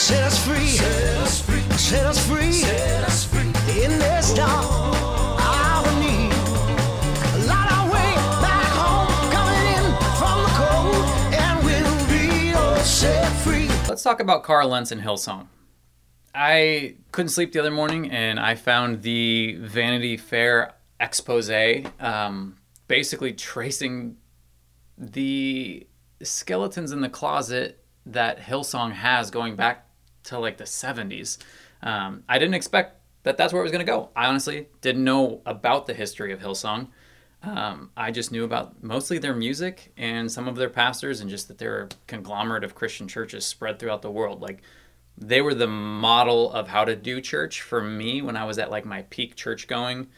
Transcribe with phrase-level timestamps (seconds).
[0.00, 0.66] set us free.
[0.66, 3.82] Set us free.
[3.82, 4.80] In this dark.
[13.88, 15.48] Let's talk about Carl Lentz and Hillsong.
[16.34, 21.50] I couldn't sleep the other morning and I found the Vanity Fair expose
[21.98, 22.56] um,
[22.88, 24.16] basically tracing
[24.96, 25.86] the
[26.22, 29.89] skeletons in the closet that Hillsong has going back
[30.24, 31.38] to like the 70s.
[31.82, 34.10] Um, I didn't expect that that's where it was going to go.
[34.16, 36.88] I honestly didn't know about the history of Hillsong.
[37.42, 41.48] Um, I just knew about mostly their music and some of their pastors, and just
[41.48, 44.42] that they're a conglomerate of Christian churches spread throughout the world.
[44.42, 44.62] Like
[45.16, 48.70] they were the model of how to do church for me when I was at
[48.70, 50.08] like my peak church going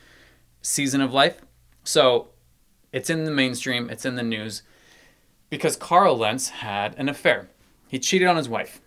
[0.62, 1.42] season of life.
[1.84, 2.28] So
[2.92, 4.62] it's in the mainstream, it's in the news
[5.50, 7.50] because Carl Lentz had an affair.
[7.88, 8.80] He cheated on his wife.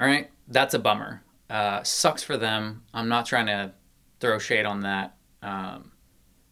[0.00, 1.22] All right, that's a bummer.
[1.50, 2.82] Uh, sucks for them.
[2.94, 3.72] I'm not trying to
[4.20, 5.16] throw shade on that.
[5.42, 5.92] Um,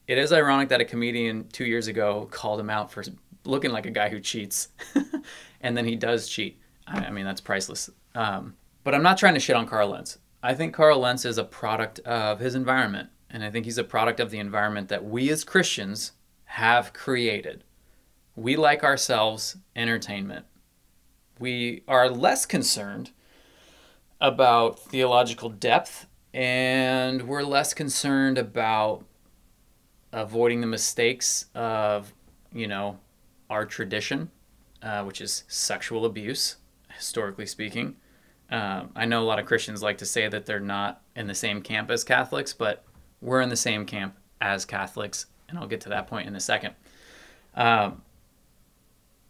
[0.06, 3.04] it is ironic that a comedian two years ago called him out for
[3.44, 4.68] looking like a guy who cheats,
[5.60, 6.60] and then he does cheat.
[6.86, 7.88] I, I mean, that's priceless.
[8.14, 10.18] Um, but I'm not trying to shit on Carl Lentz.
[10.42, 13.84] I think Carl Lentz is a product of his environment, and I think he's a
[13.84, 16.12] product of the environment that we as Christians
[16.44, 17.62] have created.
[18.34, 20.46] We like ourselves entertainment.
[21.38, 23.12] We are less concerned
[24.20, 29.04] about theological depth, and we're less concerned about
[30.12, 32.12] avoiding the mistakes of,
[32.52, 32.98] you know,
[33.48, 34.30] our tradition,
[34.82, 36.56] uh, which is sexual abuse,
[36.94, 37.96] historically speaking.
[38.50, 41.34] Um, I know a lot of Christians like to say that they're not in the
[41.34, 42.84] same camp as Catholics, but
[43.20, 46.40] we're in the same camp as Catholics, and I'll get to that point in a
[46.40, 46.74] second.
[47.54, 48.02] Um,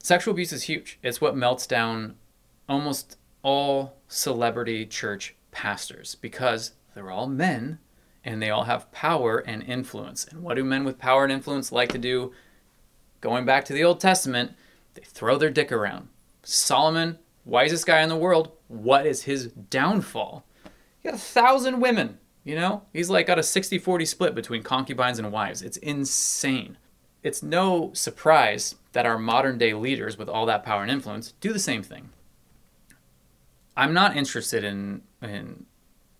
[0.02, 0.98] sexual abuse is huge.
[1.02, 2.16] It's what melts down
[2.68, 7.78] almost all celebrity church pastors because they're all men
[8.24, 10.26] and they all have power and influence.
[10.26, 12.32] And what do men with power and influence like to do?
[13.20, 14.52] Going back to the Old Testament,
[14.94, 16.08] they throw their dick around.
[16.42, 20.44] Solomon, wisest guy in the world, what is his downfall?
[21.00, 22.82] He got a thousand women, you know?
[22.92, 25.62] He's like got a 60 40 split between concubines and wives.
[25.62, 26.76] It's insane.
[27.22, 31.52] It's no surprise that our modern day leaders with all that power and influence do
[31.52, 32.10] the same thing.
[33.80, 35.64] I'm not interested in, in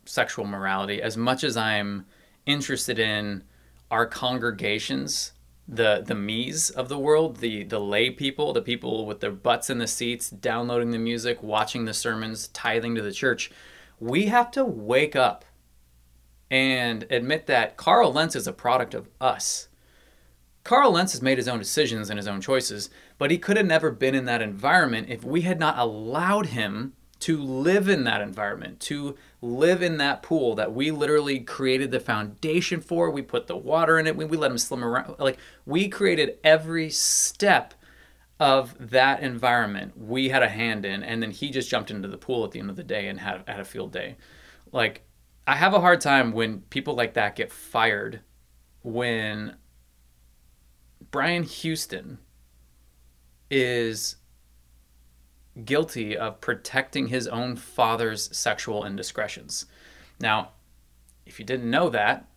[0.06, 2.06] sexual morality as much as I'm
[2.46, 3.44] interested in
[3.90, 5.32] our congregations
[5.68, 9.68] the the me's of the world, the the lay people, the people with their butts
[9.68, 13.50] in the seats, downloading the music, watching the sermons, tithing to the church,
[14.00, 15.44] we have to wake up
[16.50, 19.68] and admit that Carl Lentz is a product of us.
[20.64, 22.88] Carl Lentz has made his own decisions and his own choices,
[23.18, 26.94] but he could have never been in that environment if we had not allowed him
[27.20, 32.00] to live in that environment, to live in that pool that we literally created the
[32.00, 33.10] foundation for.
[33.10, 34.16] We put the water in it.
[34.16, 35.16] We, we let him swim around.
[35.18, 37.74] Like we created every step
[38.38, 39.98] of that environment.
[39.98, 42.58] We had a hand in, and then he just jumped into the pool at the
[42.58, 44.16] end of the day and had, had a field day.
[44.72, 45.02] Like
[45.46, 48.20] I have a hard time when people like that get fired
[48.82, 49.56] when
[51.10, 52.18] Brian Houston
[53.50, 54.16] is
[55.64, 59.66] guilty of protecting his own father's sexual indiscretions.
[60.20, 60.50] Now,
[61.26, 62.28] if you didn't know that,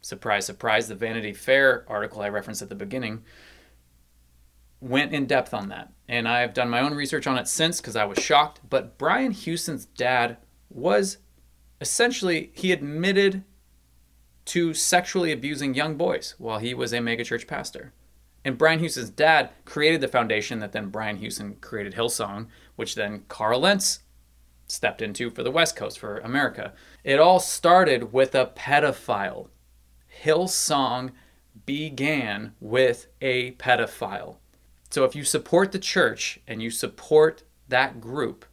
[0.00, 3.24] surprise, surprise, the Vanity Fair article I referenced at the beginning
[4.80, 5.92] went in depth on that.
[6.08, 8.60] And I've done my own research on it since because I was shocked.
[8.68, 10.38] But Brian Houston's dad
[10.68, 11.18] was
[11.80, 13.44] essentially, he admitted
[14.46, 17.92] to sexually abusing young boys while he was a megachurch pastor.
[18.44, 23.24] And Brian Houston's dad created the foundation that then Brian Houston created Hillsong, which then
[23.28, 24.00] Carl Lentz
[24.66, 26.72] stepped into for the West Coast, for America.
[27.04, 29.48] It all started with a pedophile.
[30.22, 31.10] Hillsong
[31.66, 34.36] began with a pedophile.
[34.90, 38.44] So if you support the church and you support that group,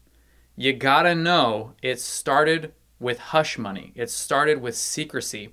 [0.56, 3.94] you gotta know it started with hush money.
[3.96, 5.52] It started with secrecy.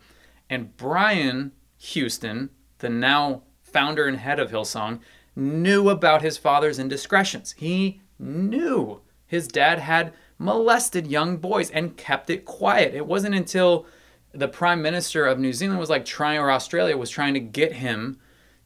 [0.50, 3.42] And Brian Houston, the now
[3.76, 5.00] founder and head of Hillsong,
[5.36, 7.54] knew about his father's indiscretions.
[7.58, 12.94] He knew his dad had molested young boys and kept it quiet.
[12.94, 13.84] It wasn't until
[14.32, 17.74] the prime minister of New Zealand was like trying, or Australia was trying to get
[17.74, 18.18] him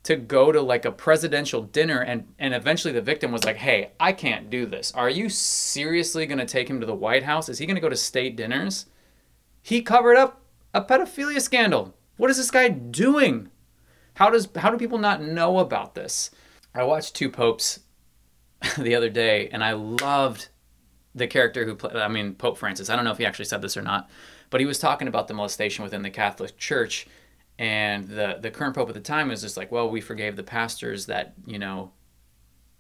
[0.04, 3.90] to go to like a presidential dinner and and eventually the victim was like hey
[3.98, 4.92] i can't do this.
[4.92, 7.48] Are you seriously going to take him to the white house?
[7.48, 8.86] Is he going to go to state dinners?
[9.60, 10.40] He covered up
[10.72, 11.94] a pedophilia scandal.
[12.16, 13.50] What is this guy doing
[14.14, 16.30] how does how do people not know about this
[16.74, 17.80] i watched two popes
[18.78, 20.48] the other day and I loved
[21.14, 23.62] the character who played, I mean, Pope Francis, I don't know if he actually said
[23.62, 24.08] this or not,
[24.50, 27.06] but he was talking about the molestation within the Catholic Church.
[27.58, 30.42] And the, the current Pope at the time was just like, well, we forgave the
[30.42, 31.92] pastors that, you know,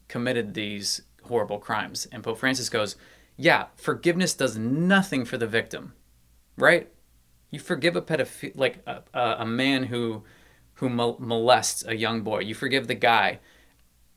[0.08, 2.06] committed these horrible crimes.
[2.12, 2.96] And Pope Francis goes,
[3.36, 5.94] yeah, forgiveness does nothing for the victim,
[6.56, 6.90] right?
[7.50, 10.24] You forgive a pedophile, like a, a, a man who
[10.80, 12.40] who molests a young boy.
[12.40, 13.38] You forgive the guy.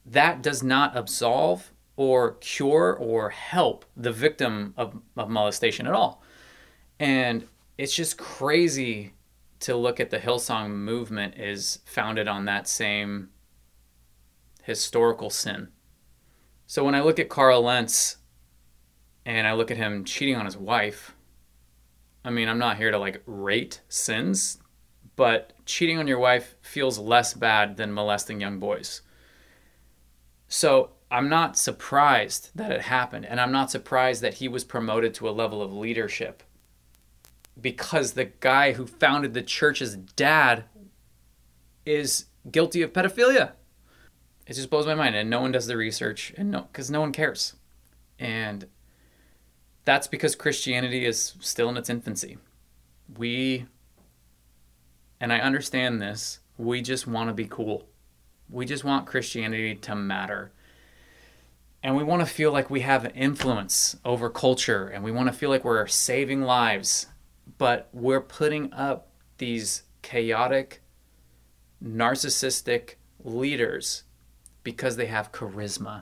[0.06, 6.24] That does not absolve or cure or help the victim of, of molestation at all.
[7.00, 9.14] And it's just crazy
[9.60, 13.30] to look at the Hillsong movement is founded on that same
[14.64, 15.68] historical sin.
[16.66, 18.18] So when I look at Carl Lentz
[19.26, 21.14] and I look at him cheating on his wife,
[22.24, 24.60] I mean, I'm not here to like rate sins,
[25.18, 29.02] but cheating on your wife feels less bad than molesting young boys.
[30.48, 35.14] So I'm not surprised that it happened, and I'm not surprised that he was promoted
[35.16, 36.44] to a level of leadership
[37.60, 40.66] because the guy who founded the church's dad
[41.86, 43.52] is guilty of pedophilia.
[44.48, 47.02] It just blows my mind, and no one does the research, and no, because no
[47.02, 47.54] one cares,
[48.20, 48.68] and
[49.86, 52.38] that's because Christianity is still in its infancy.
[53.18, 53.68] We
[55.24, 57.88] and I understand this, we just want to be cool.
[58.50, 60.52] We just want Christianity to matter.
[61.82, 65.34] And we want to feel like we have influence over culture and we want to
[65.34, 67.06] feel like we're saving lives.
[67.58, 70.82] But we're putting up these chaotic,
[71.82, 74.04] narcissistic leaders
[74.62, 76.02] because they have charisma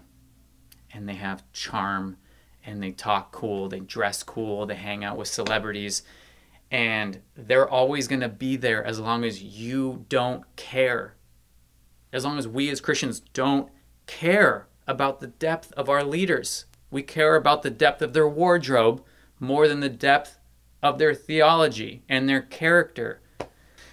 [0.91, 2.17] and they have charm
[2.65, 6.01] and they talk cool, they dress cool, they hang out with celebrities
[6.71, 11.15] and they're always going to be there as long as you don't care.
[12.13, 13.69] As long as we as Christians don't
[14.07, 16.65] care about the depth of our leaders.
[16.89, 19.03] We care about the depth of their wardrobe
[19.39, 20.39] more than the depth
[20.81, 23.21] of their theology and their character.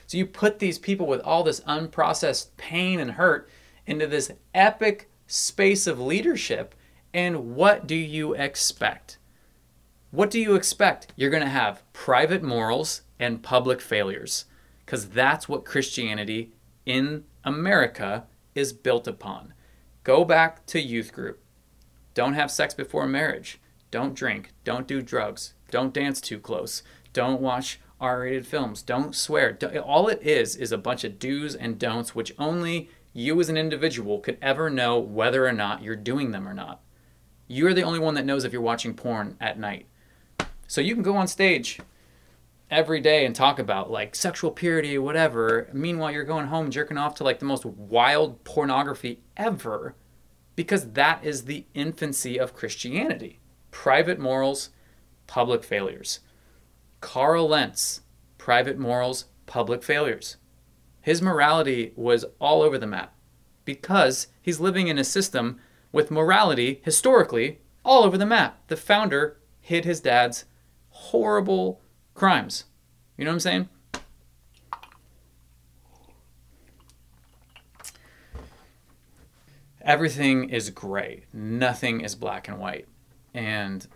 [0.06, 3.48] So you put these people with all this unprocessed pain and hurt
[3.86, 6.74] into this epic space of leadership,
[7.12, 9.18] and what do you expect?
[10.10, 11.12] What do you expect?
[11.16, 14.46] You're going to have private morals and public failures
[14.84, 16.54] because that's what Christianity
[16.86, 19.52] in America is built upon.
[20.04, 21.42] Go back to youth group.
[22.14, 23.60] Don't have sex before marriage.
[23.90, 24.52] Don't drink.
[24.64, 25.52] Don't do drugs.
[25.70, 26.82] Don't dance too close.
[27.12, 28.80] Don't watch R rated films.
[28.80, 29.58] Don't swear.
[29.84, 33.58] All it is is a bunch of do's and don'ts, which only you as an
[33.58, 36.80] individual could ever know whether or not you're doing them or not.
[37.46, 39.86] You're the only one that knows if you're watching porn at night.
[40.68, 41.80] So you can go on stage
[42.70, 45.68] every day and talk about like sexual purity, whatever.
[45.72, 49.94] Meanwhile, you're going home jerking off to like the most wild pornography ever
[50.56, 53.40] because that is the infancy of Christianity.
[53.70, 54.68] Private morals,
[55.26, 56.20] public failures.
[57.00, 58.02] Carl Lentz,
[58.36, 60.36] private morals, public failures.
[61.00, 63.14] His morality was all over the map
[63.64, 65.58] because he's living in a system
[65.92, 68.60] with morality historically all over the map.
[68.66, 70.44] The founder hid his dad's
[70.98, 71.80] horrible
[72.14, 72.64] crimes.
[73.16, 73.68] You know what I'm saying?
[79.80, 81.24] Everything is gray.
[81.32, 82.86] Nothing is black and white.
[83.32, 83.86] And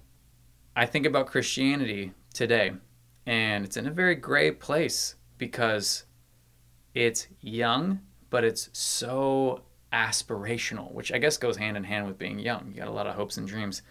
[0.74, 2.72] I think about Christianity today,
[3.26, 6.04] and it's in a very gray place because
[6.94, 8.00] it's young,
[8.30, 9.62] but it's so
[9.92, 12.68] aspirational, which I guess goes hand in hand with being young.
[12.70, 13.82] You got a lot of hopes and dreams.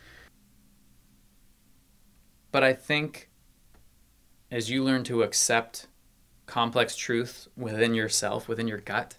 [2.52, 3.30] But I think
[4.50, 5.88] as you learn to accept
[6.46, 9.16] complex truth within yourself, within your gut,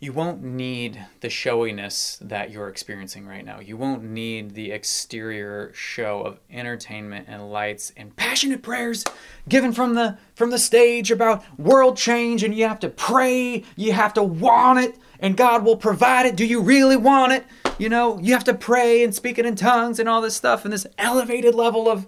[0.00, 3.58] you won't need the showiness that you're experiencing right now.
[3.58, 9.04] You won't need the exterior show of entertainment and lights and passionate prayers
[9.48, 13.92] given from the from the stage about world change and you have to pray, you
[13.92, 16.36] have to want it and God will provide it.
[16.36, 17.44] Do you really want it?
[17.76, 20.64] You know, you have to pray and speak it in tongues and all this stuff
[20.64, 22.06] and this elevated level of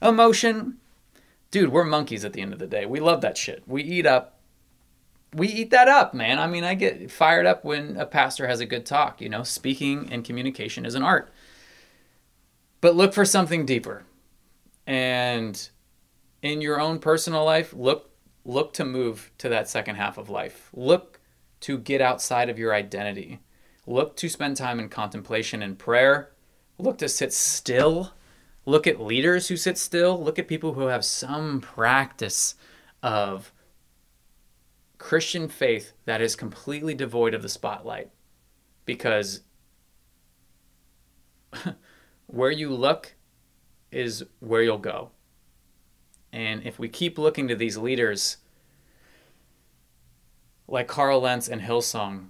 [0.00, 0.78] emotion.
[1.50, 2.86] Dude, we're monkeys at the end of the day.
[2.86, 3.62] We love that shit.
[3.66, 4.35] We eat up
[5.34, 6.38] we eat that up, man.
[6.38, 9.42] I mean, I get fired up when a pastor has a good talk, you know,
[9.42, 11.32] speaking and communication is an art.
[12.80, 14.04] But look for something deeper.
[14.86, 15.68] And
[16.42, 18.10] in your own personal life, look
[18.44, 20.70] look to move to that second half of life.
[20.72, 21.20] Look
[21.60, 23.40] to get outside of your identity.
[23.86, 26.30] Look to spend time in contemplation and prayer.
[26.78, 28.12] Look to sit still.
[28.64, 30.22] Look at leaders who sit still.
[30.22, 32.54] Look at people who have some practice
[33.02, 33.52] of
[34.98, 38.10] Christian faith that is completely devoid of the spotlight.
[38.84, 39.42] Because
[42.26, 43.14] Where you look
[43.90, 45.10] is where you'll go.
[46.32, 48.38] And if we keep looking to these leaders
[50.68, 52.28] like Carl Lentz and Hillsong,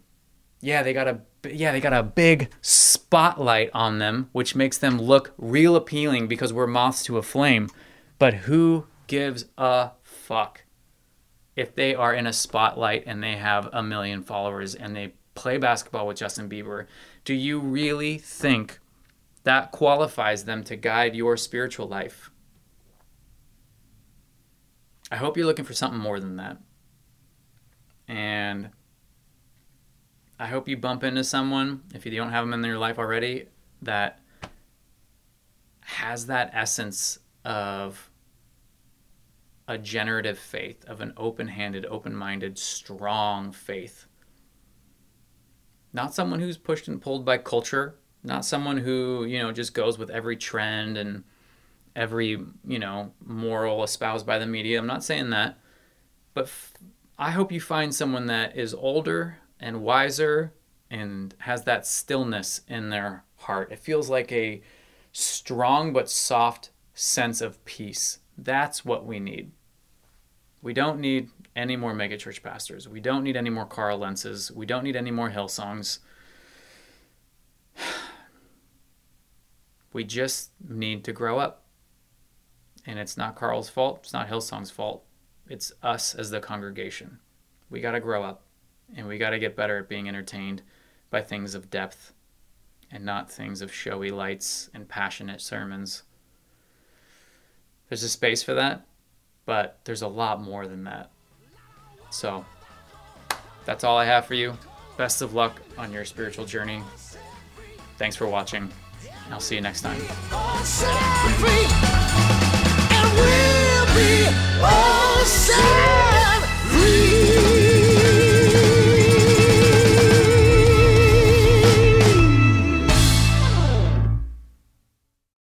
[0.60, 5.00] yeah, they got a yeah, they got a big spotlight on them, which makes them
[5.00, 7.68] look real appealing because we're moths to a flame.
[8.18, 10.62] But who gives a fuck
[11.56, 15.56] if they are in a spotlight and they have a million followers and they play
[15.58, 16.86] basketball with Justin Bieber?
[17.24, 18.78] Do you really think
[19.44, 22.30] that qualifies them to guide your spiritual life?
[25.10, 26.58] I hope you're looking for something more than that.
[28.08, 28.70] And
[30.38, 33.46] I hope you bump into someone, if you don't have them in your life already,
[33.82, 34.20] that
[35.80, 38.10] has that essence of
[39.68, 44.06] a generative faith, of an open handed, open minded, strong faith.
[45.92, 49.98] Not someone who's pushed and pulled by culture, not someone who, you know, just goes
[49.98, 51.24] with every trend and
[51.94, 54.78] every, you know, moral espoused by the media.
[54.78, 55.58] I'm not saying that.
[56.34, 56.74] But f-
[57.18, 60.52] I hope you find someone that is older, and wiser
[60.90, 63.72] and has that stillness in their heart.
[63.72, 64.62] It feels like a
[65.12, 68.18] strong but soft sense of peace.
[68.36, 69.52] That's what we need.
[70.62, 72.88] We don't need any more megachurch pastors.
[72.88, 74.50] We don't need any more Carl Lentzes.
[74.50, 76.00] We don't need any more Hillsongs.
[79.92, 81.64] We just need to grow up.
[82.84, 84.00] And it's not Carl's fault.
[84.02, 85.04] It's not Hillsong's fault.
[85.48, 87.18] It's us as the congregation.
[87.70, 88.42] We got to grow up.
[88.94, 90.60] And we got to get better at being entertained
[91.08, 92.12] by things of depth
[92.90, 96.02] and not things of showy lights and passionate sermons.
[97.88, 98.86] There's a space for that,
[99.44, 101.10] but there's a lot more than that.
[102.10, 102.44] So
[103.64, 104.56] that's all I have for you.
[104.96, 106.82] Best of luck on your spiritual journey.
[107.98, 108.70] Thanks for watching.
[109.30, 110.00] I'll see you next time.